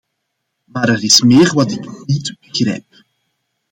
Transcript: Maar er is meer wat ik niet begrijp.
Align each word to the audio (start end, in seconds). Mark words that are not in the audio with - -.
Maar 0.63 0.89
er 0.89 1.03
is 1.03 1.21
meer 1.21 1.53
wat 1.53 1.71
ik 1.71 2.05
niet 2.05 2.35
begrijp. 2.39 3.03